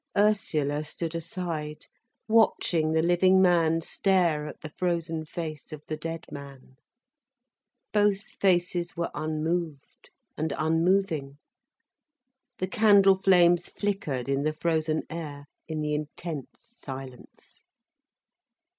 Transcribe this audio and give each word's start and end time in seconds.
Ursula 0.17 0.83
stood 0.83 1.13
aside 1.13 1.85
watching 2.27 2.91
the 2.93 3.03
living 3.03 3.39
man 3.39 3.81
stare 3.81 4.47
at 4.47 4.59
the 4.61 4.71
frozen 4.75 5.25
face 5.25 5.71
of 5.71 5.83
the 5.87 5.95
dead 5.95 6.25
man. 6.31 6.77
Both 7.93 8.21
faces 8.23 8.97
were 8.97 9.11
unmoved 9.13 10.09
and 10.35 10.53
unmoving. 10.57 11.37
The 12.57 12.67
candle 12.67 13.19
flames 13.19 13.69
flickered 13.69 14.27
in 14.27 14.41
the 14.41 14.53
frozen 14.53 15.03
air, 15.07 15.45
in 15.67 15.81
the 15.81 15.93
intense 15.93 16.75
silence. 16.79 17.63